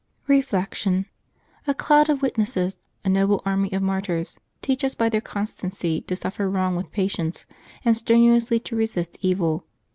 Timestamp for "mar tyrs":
3.83-4.39